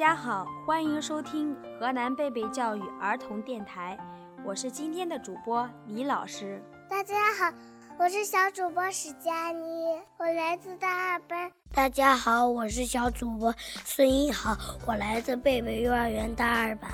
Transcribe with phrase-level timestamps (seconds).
[0.00, 3.98] 家好，欢迎收听河南贝贝教育儿童电台，
[4.42, 6.58] 我是今天的主播李老师。
[6.88, 7.52] 大家好，
[7.98, 9.84] 我是小主播史佳妮，
[10.16, 11.52] 我来自大二班。
[11.74, 14.56] 大家好，我是小主播孙一豪，
[14.86, 16.90] 我来自贝贝幼儿园大二班。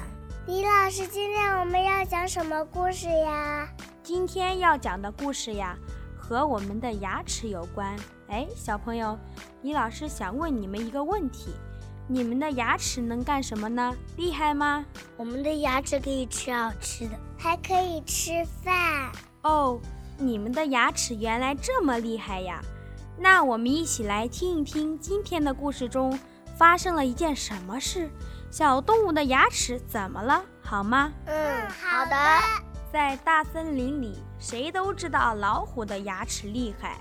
[0.49, 3.69] 李老师，今天我们要讲什么故事呀？
[4.03, 5.77] 今天要讲的故事呀，
[6.19, 7.97] 和我们的牙齿有关。
[8.27, 9.17] 哎，小朋友，
[9.63, 11.55] 李老师想问你们一个问题。
[12.09, 13.93] 你们的牙齿能干什么呢？
[14.17, 14.85] 厉害吗？
[15.17, 19.11] 我们的牙齿可以吃好吃的，还可以吃饭。
[19.43, 19.81] 哦，
[20.17, 22.63] 你们的牙齿原来这么厉害呀！
[23.19, 26.17] 那我们一起来听一听今天的故事中
[26.57, 28.09] 发生了一件什么事？
[28.53, 30.45] 小动物的牙齿怎么了？
[30.63, 31.13] 好吗？
[31.25, 32.17] 嗯，好的。
[32.93, 36.99] 在大森林里，谁都知道老虎的牙齿厉害。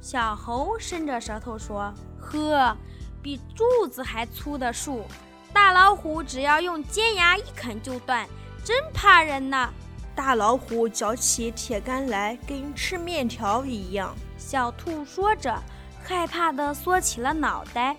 [0.00, 2.76] 小猴伸着舌头说：“呵。”
[3.22, 5.04] 比柱子还粗的树，
[5.52, 8.26] 大老虎只要用尖牙一啃就断，
[8.64, 9.70] 真怕人呢！
[10.14, 14.14] 大老虎嚼起铁杆来，跟吃面条一样。
[14.36, 15.56] 小兔说着，
[16.02, 17.96] 害怕地缩起了脑袋。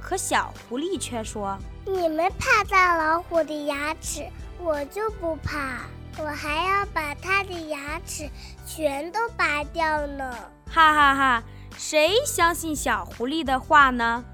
[0.00, 4.26] 可小狐狸却说：“你们怕大老虎的牙齿，
[4.58, 5.80] 我就不怕，
[6.18, 8.28] 我还要把它的牙齿
[8.66, 10.34] 全都拔掉呢！”
[10.66, 11.42] 哈哈哈！
[11.76, 14.24] 谁相信小狐狸的话呢？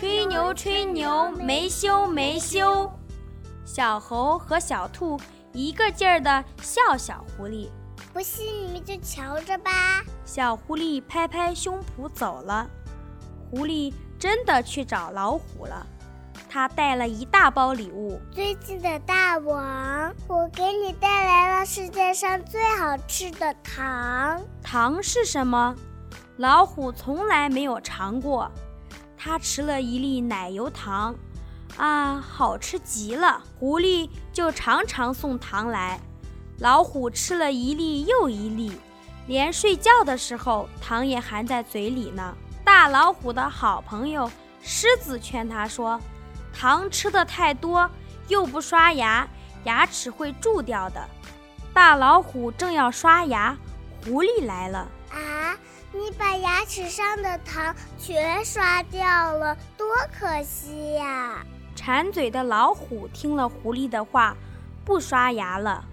[0.00, 2.90] 吹牛，吹牛，没羞，没羞！
[3.66, 5.20] 小猴和小兔
[5.52, 7.68] 一个劲儿地笑小狐狸。
[8.10, 9.70] 不信你们就瞧着吧。
[10.24, 12.66] 小狐狸拍拍胸脯走了。
[13.50, 15.86] 狐狸真的去找老虎了。
[16.48, 18.18] 他带了一大包礼物。
[18.32, 24.40] 尊敬的大王，我给你带来了世界上最好吃的糖。
[24.62, 25.76] 糖是什么？
[26.38, 28.50] 老虎从来没有尝过。
[29.22, 31.14] 他吃了一粒奶油糖，
[31.76, 33.42] 啊，好吃极了！
[33.58, 36.00] 狐狸就常常送糖来。
[36.60, 38.72] 老虎吃了一粒又一粒，
[39.26, 42.34] 连睡觉的时候糖也含在嘴里呢。
[42.64, 44.30] 大老虎的好朋友
[44.62, 46.00] 狮子劝他说
[46.58, 47.90] ：“糖吃的太多，
[48.28, 49.28] 又不刷牙，
[49.64, 51.08] 牙齿会蛀掉的。”
[51.74, 53.54] 大老虎正要刷牙，
[54.02, 54.88] 狐狸来了。
[55.90, 55.92] 啊！
[55.92, 61.44] 你把牙齿上的糖全刷掉了，多可惜呀！
[61.74, 64.36] 馋嘴的老虎听了狐狸的话，
[64.84, 65.84] 不刷牙了。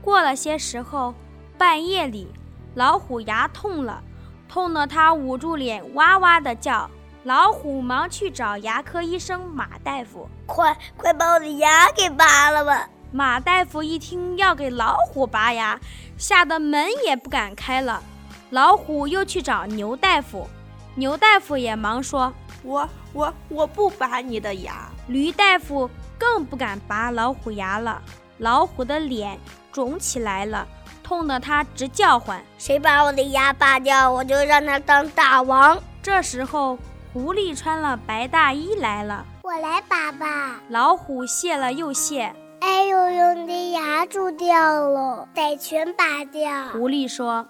[0.00, 1.14] 过了些时候，
[1.58, 2.28] 半夜里，
[2.74, 4.02] 老虎牙痛了，
[4.48, 6.90] 痛得它捂住脸，哇哇的叫。
[7.24, 12.86] 老虎忙去找牙科医生马大夫，快快把我的牙给拔了吧！
[13.10, 15.80] 马大夫一听要给老虎拔牙，
[16.18, 18.02] 吓得门也不敢开了。
[18.50, 20.46] 老虎又去找牛大夫，
[20.94, 22.32] 牛大夫也忙说
[22.62, 28.00] ：“我我我不拔你的牙。”驴大夫更不敢拔老虎牙了，
[28.38, 29.38] 老虎的脸
[29.72, 30.66] 肿起来了，
[31.02, 36.78] 痛得他直叫唤：“谁把我的牙拔掉，我就让他当大王！”这时候，
[37.12, 47.46] 狐狸穿了白大衣来了：“我来拔吧。”老虎谢了又谢：“哎呦呦，你的牙蛀掉了，得全拔掉。”狐狸说。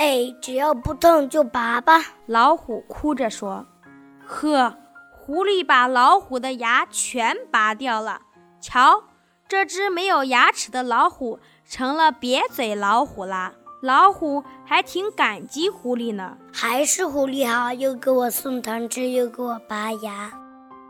[0.00, 2.00] 哎，只要不痛就拔吧。
[2.24, 3.66] 老虎哭着说
[4.26, 4.74] ：“呵，
[5.12, 8.22] 狐狸把老虎的牙全拔掉了。
[8.62, 9.04] 瞧，
[9.46, 13.52] 这只没有牙齿的老虎成了瘪嘴老虎啦。
[13.82, 16.38] 老虎还挺感激狐狸呢。
[16.50, 20.32] 还是狐狸好，又给我送糖吃，又给我拔牙。”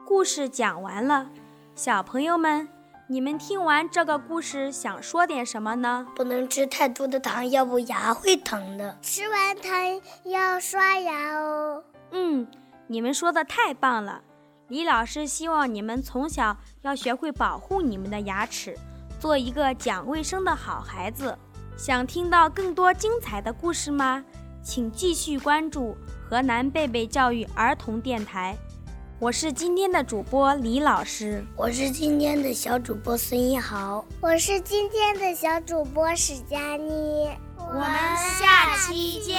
[0.07, 1.27] 故事讲完了，
[1.75, 2.69] 小朋友们。
[3.13, 6.07] 你们听完这个故事，想说点什么呢？
[6.15, 8.97] 不能吃太多的糖，要不牙会疼的。
[9.03, 11.83] 吃完糖要刷牙哦。
[12.13, 12.47] 嗯，
[12.87, 14.23] 你们说的太棒了。
[14.69, 18.79] 李老师希望你们从小要学会保护你们的牙齿，
[19.19, 21.37] 做一个讲卫生的好孩子。
[21.77, 24.25] 想听到更多精彩的故事吗？
[24.63, 25.97] 请继续关注
[26.29, 28.57] 河南贝贝教育儿童电台。
[29.21, 37.29] 我是今天的主播李老师，我是今天的小主播孙一豪，我是今天的小主播史佳妮，
[37.59, 37.85] 我们
[38.39, 39.37] 下期见。